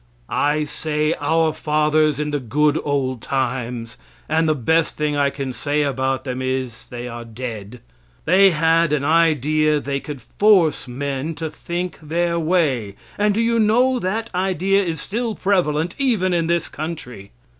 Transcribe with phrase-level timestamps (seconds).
[0.33, 5.53] I say our fathers, in the good old times and the best thing I can
[5.53, 7.81] say about them is, they are dead
[8.25, 13.59] they had an idea they could force men to think their way, and do you
[13.59, 17.29] know that idea is still prevalent even in this country?